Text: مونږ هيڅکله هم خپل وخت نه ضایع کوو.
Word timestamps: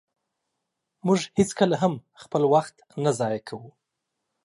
مونږ 1.05 1.21
هيڅکله 1.37 1.75
هم 1.83 1.93
خپل 2.21 2.41
وخت 2.53 2.75
نه 3.03 3.11
ضایع 3.19 3.41
کوو. 3.47 3.69